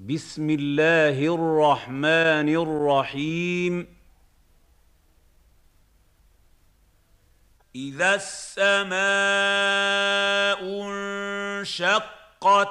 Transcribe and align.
بسم 0.00 0.50
الله 0.50 1.34
الرحمن 1.34 2.48
الرحيم. 2.48 3.96
إذا 7.74 8.14
السماء 8.14 9.00
انشقت 10.88 12.68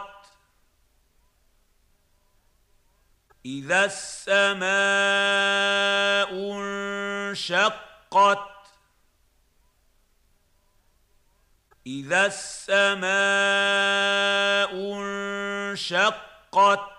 إذا 3.45 3.85
السماء 3.85 4.69
انشقت 7.33 8.49
إذا 11.87 12.25
السماء 12.25 13.09
انشقت 14.93 16.98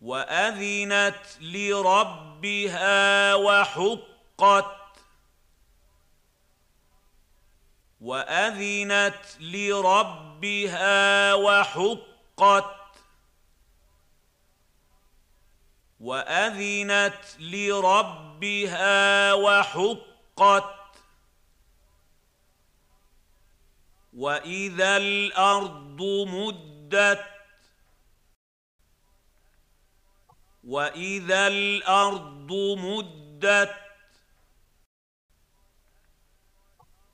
وأذنت 0.00 1.38
لربها 1.40 3.34
وحقت. 3.34 4.80
وأذنت 8.00 9.36
لربها 9.40 11.34
وحقت. 11.34 12.80
وأذنت 16.00 17.24
لربها 17.38 19.32
وحقت. 19.32 20.80
وإذا 24.12 24.96
الأرض 24.96 26.02
مدت 26.28 27.39
واذا 30.64 31.46
الأرض 31.46 32.52
مدت 32.78 33.74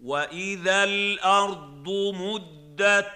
واذا 0.00 0.84
الأرض 0.84 1.88
مدت 2.14 3.12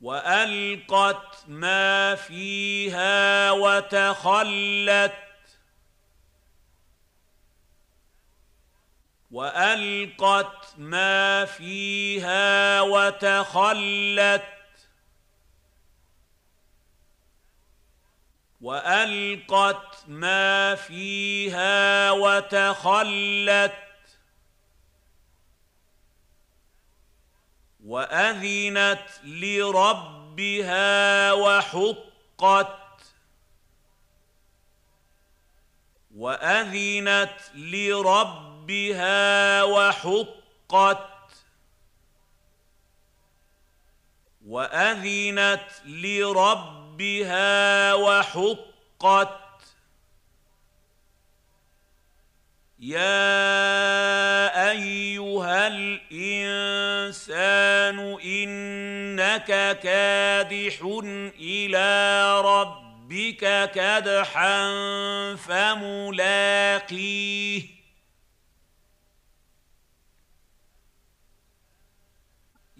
والقت 0.00 1.48
ما 1.48 2.14
فيها 2.14 3.50
وتخلت 3.50 5.14
والقت 9.30 10.74
ما 10.78 11.44
فيها 11.44 12.80
وتخلت 12.80 14.61
وألقت 18.62 20.04
ما 20.08 20.74
فيها 20.74 22.10
وتخلت 22.10 23.74
وأذنت 27.84 29.06
لربها 29.24 31.32
وحقت 31.32 32.78
وأذنت 36.16 37.40
لربها 37.54 39.62
وحقت 39.62 41.08
وأذنت 44.46 45.68
لربها 45.84 46.81
وحقت. 47.94 49.42
يا 52.78 54.70
أيها 54.70 55.66
الإنسان 56.12 57.18
إنك 58.24 59.78
كادح 59.78 60.80
إلى 61.40 62.40
ربك 62.40 63.70
كدحا 63.74 64.70
فملاقيه. 65.36 67.02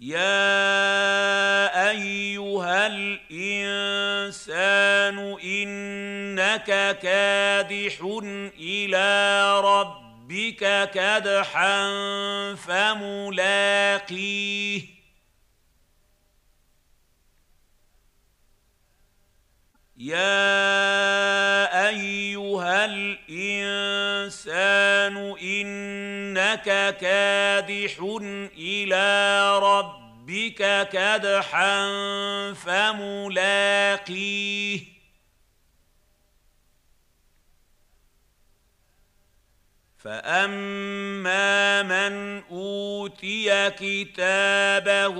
يا 0.03 1.89
ايها 1.89 2.87
الانسان 2.87 4.37
انك 5.43 6.99
كادح 6.99 8.01
إلى 8.59 9.59
ربك 9.61 10.89
كدحا 10.93 11.89
فملاقيه 12.55 13.73
يا 19.97 21.89
ايها 21.89 22.85
الانسان 22.85 24.37
انك 25.41 26.97
كادح 26.97 27.99
إلى 28.57 29.59
ربك 29.59 29.92
كدحا 30.91 31.83
فملاقيه. 32.53 34.13
فأما 40.03 41.83
من 41.83 42.43
أوتي 42.51 43.69
كتابه 43.69 45.15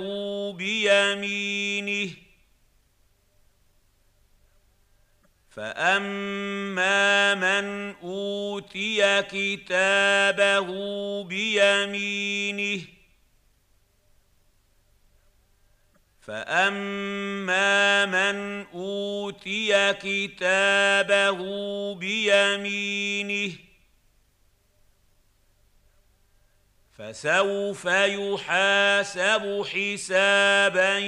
بيمينه 0.52 2.10
فأما 5.50 7.34
من 7.34 7.94
أوتي 8.02 9.22
كتابه 9.22 10.68
بيمينه 11.24 12.93
فاما 16.26 18.06
من 18.06 18.66
اوتي 18.74 19.92
كتابه 19.92 21.38
بيمينه 21.94 23.52
فسوف 26.98 27.84
يحاسب 27.84 29.64
حسابا 29.72 30.98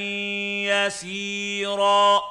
يسيرا 0.70 2.22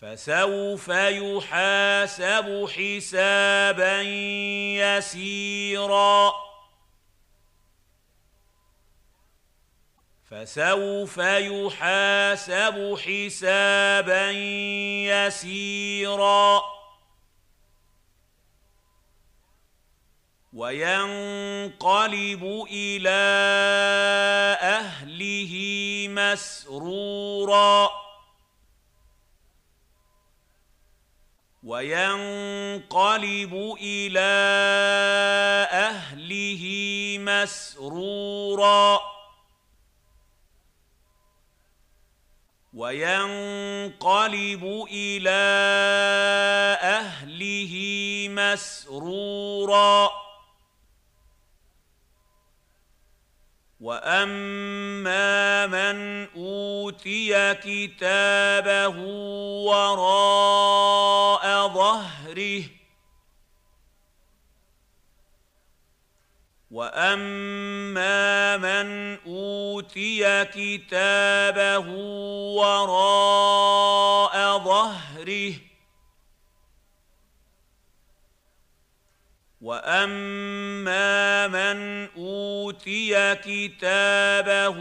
فسوف 0.00 0.88
يحاسب 0.88 2.68
حسابا 2.76 4.02
يسيرا 4.82 6.48
فسوف 10.30 11.18
يحاسب 11.18 12.98
حسابا 13.04 14.30
يسيرا 15.08 16.62
وينقلب 20.52 22.66
إلى 22.70 23.20
أهله 24.60 25.54
مسرورا 26.08 27.90
وينقلب 31.62 33.54
إلى 33.80 34.20
أهله 35.72 36.64
مسرورا 37.18 39.17
وينقلب 42.78 44.64
إلى 44.90 45.44
أهله 46.82 47.74
مسرورا. 48.30 50.10
وأما 53.80 55.66
من 55.66 56.28
أوتي 56.36 57.54
كتابه 57.54 58.98
وراء 59.66 61.44
ظهره 61.68 62.77
واما 66.78 68.56
من 68.56 69.18
اوتي 69.26 70.44
كتابه 70.44 71.88
وراء 72.54 74.34
ظهره 74.58 75.54
واما 79.60 81.46
من 81.46 82.08
اوتي 82.16 83.34
كتابه 83.34 84.78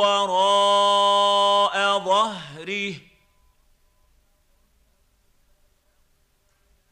وراء 0.00 1.98
ظهره 1.98 2.94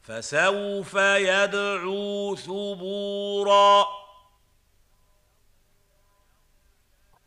فسوف 0.03 0.93
يدعو 0.95 2.35
ثبورا 2.35 4.06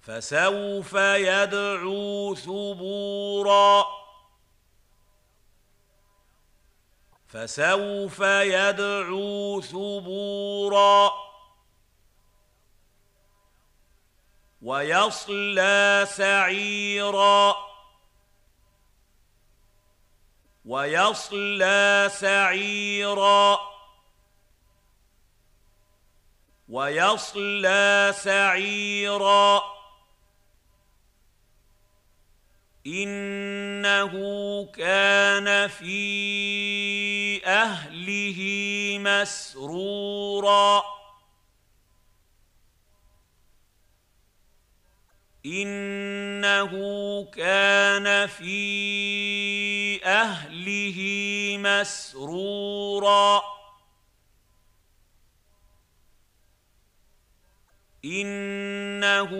فسوف 0.02 0.94
يدعو 0.94 2.34
ثبورا. 2.34 3.84
فسوف 7.26 8.20
يدعو 8.20 9.60
ثبورا. 9.60 11.12
ويصلى 14.62 16.06
سعيرا. 16.10 17.54
ويصلى 20.64 22.10
سعيرا. 22.12 23.58
ويصلى 26.68 28.14
سعيرا. 28.16 29.79
إنه 32.86 34.12
كان 34.64 35.68
في 35.68 37.46
أهله 37.46 38.40
مسرورا. 39.00 40.82
إنه 45.46 46.72
كان 47.24 48.26
في 48.26 50.04
أهله 50.04 50.98
مسرورا. 51.58 53.59
إنه 58.04 59.30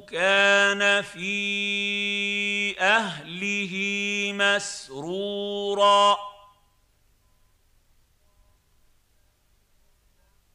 كان 0.00 1.02
في 1.02 2.80
أهله 2.80 3.72
مسرورا. 4.34 6.16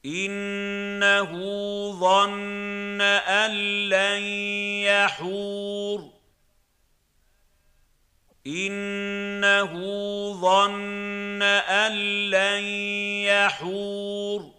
إنه 0.06 1.32
ظن 2.00 3.02
أن 3.02 3.52
لن 3.90 4.22
يحور. 4.84 6.10
إنه 8.48 9.74
ظن 10.34 11.42
أن 11.42 11.92
لن 12.30 12.64
يحور. 13.26 14.51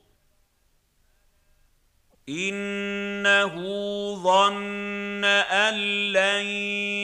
إنه 2.28 3.54
ظن 4.22 5.24
أن 5.24 5.74
لن 6.12 6.44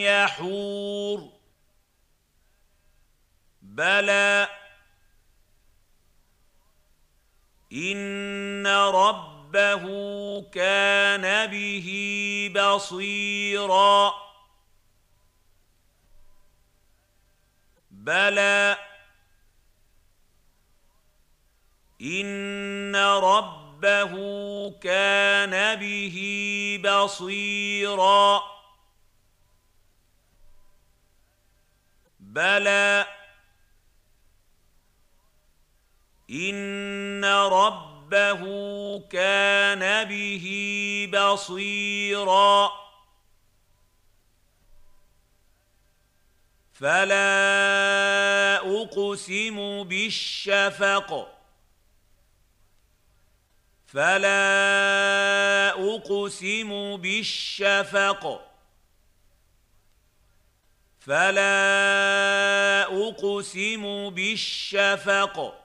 يحور. 0.03 1.33
بلى. 3.63 4.49
إن 7.73 8.67
ربه 8.67 9.85
كان 10.43 11.51
به 11.51 11.89
بصيرا. 12.57 14.13
بلى. 17.91 18.77
إن 22.03 22.97
ربه 22.97 23.68
ربه 23.79 24.71
كان 24.81 25.79
به 25.81 26.17
بصيرا. 26.85 28.43
بلى 32.21 33.07
إن 36.31 37.25
ربه 37.25 38.43
كان 39.11 40.09
به 40.09 40.47
بصيرا. 41.13 42.71
فلا 46.73 47.23
أقسم 48.57 49.85
بالشفق. 49.85 51.38
فلا 53.89 55.71
اقسم 55.95 56.97
بالشفق 56.97 58.41
فلا 61.01 62.83
اقسم 63.09 64.11
بالشفق 64.11 65.65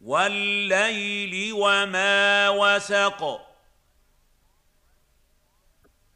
والليل 0.00 1.52
وما 1.52 2.48
وسق 2.48 3.40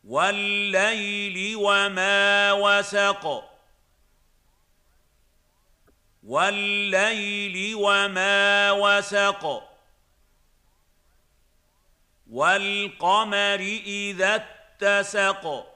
والليل 0.05 1.57
وما 1.57 2.53
وسق 2.53 3.52
والليل 6.33 7.75
وما 7.75 8.73
وسق. 8.73 9.63
والقمر 12.31 13.61
إذا 13.87 14.35
اتسق. 14.35 15.67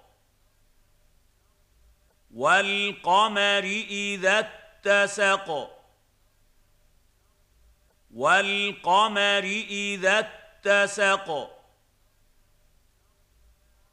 والقمر 2.35 3.65
إذا 3.91 4.39
اتسق. 4.39 5.71
والقمر 8.15 9.45
إذا 9.71 10.19
اتسق. 10.19 11.51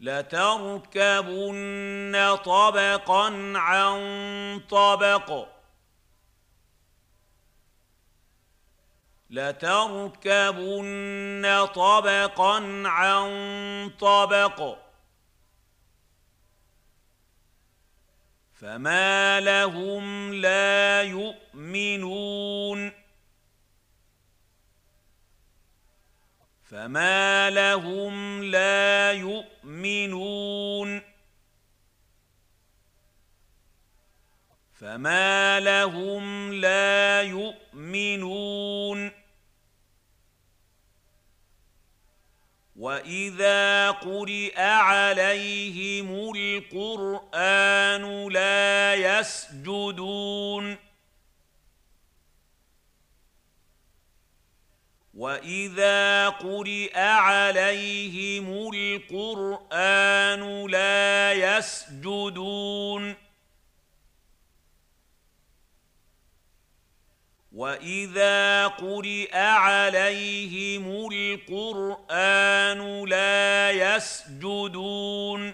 لتركبن 0.00 1.56
طبقا 2.44 3.52
عن 3.56 4.00
طبق. 4.70 5.48
لتركبن 9.30 10.86
طبقا 11.74 12.82
عن 12.86 13.90
طبق. 14.00 14.78
فما 18.54 19.40
لهم 19.40 20.34
لا 20.34 21.02
يؤمنون. 21.02 23.07
فما 26.70 27.50
لهم 27.50 28.44
لا 28.44 29.12
يؤمنون 29.12 31.02
فما 34.80 35.60
لهم 35.60 36.52
لا 36.52 37.22
يؤمنون 37.22 39.10
واذا 42.76 43.90
قرئ 43.90 44.60
عليهم 44.60 46.32
القران 46.34 48.28
لا 48.28 48.94
يسجدون 48.94 50.87
واذا 55.18 56.28
قرئ 56.28 56.98
عليهم 56.98 58.70
القران 58.74 60.42
لا 60.66 61.32
يسجدون 61.32 63.14
واذا 67.52 68.66
قرئ 68.66 69.36
عليهم 69.36 71.08
القران 71.12 72.80
لا 73.08 73.70
يسجدون 73.70 75.52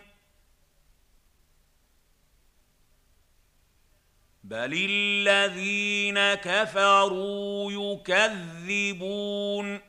بل 4.45 4.87
الذين 4.91 6.35
كفروا 6.35 7.73
يكذبون 7.73 9.81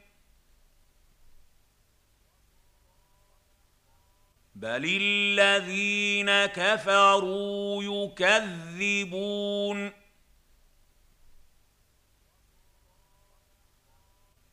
بل 4.56 4.98
الذين 5.02 6.46
كفروا 6.46 7.84
يكذبون 7.84 9.92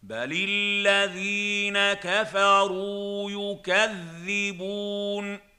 بل 0.03 0.33
الذين 0.49 1.93
كفروا 1.93 3.31
يكذبون 3.31 5.52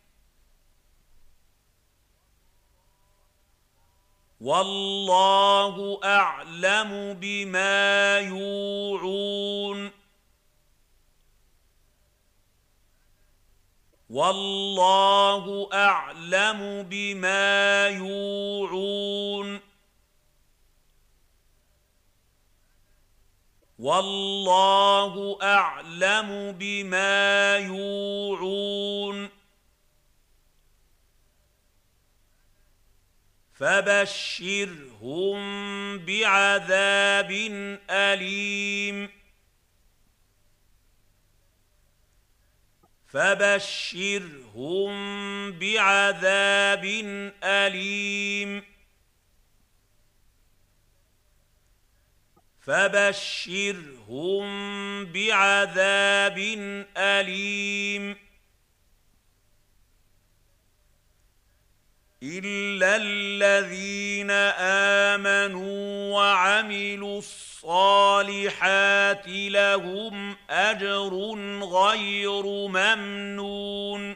والله 4.44 6.00
أعلم 6.04 7.14
بما 7.22 8.20
يوعون. 8.20 9.92
والله 14.10 15.70
أعلم 15.74 16.84
بما 16.90 17.88
يوعون. 17.88 19.60
والله 23.80 25.38
أعلم 25.42 26.52
بما 26.60 27.58
يوعون. 27.58 29.33
فبشرهم 33.64 35.40
بعذاب 35.98 37.32
أليم. 37.90 39.10
فبشرهم 43.08 44.92
بعذاب 45.52 46.86
أليم. 47.44 48.64
فبشرهم 52.62 54.46
بعذاب 55.06 56.38
أليم. 56.98 58.33
الا 62.24 62.96
الذين 62.96 64.32
امنوا 65.12 66.14
وعملوا 66.14 67.20
الصالحات 67.20 69.28
لهم 69.28 70.36
اجر 70.50 71.14
غير 71.64 72.44
ممنون 72.68 74.16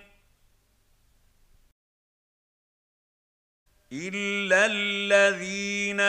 الا 3.92 4.66
الذين 4.66 6.00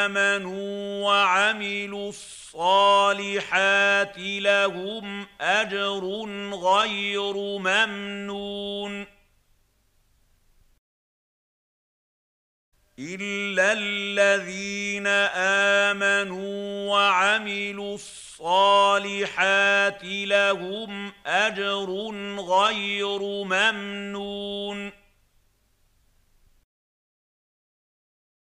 امنوا 0.00 1.04
وعملوا 1.04 2.08
الصالحات 2.08 3.38
لهم 4.18 5.26
اجر 5.40 6.04
غير 6.52 7.36
ممنون 7.58 9.06
الا 12.98 13.72
الذين 13.72 15.06
امنوا 15.86 16.90
وعملوا 16.90 17.94
الصالحات 17.94 20.04
لهم 20.04 21.12
اجر 21.26 21.90
غير 22.38 23.18
ممنون 23.44 24.97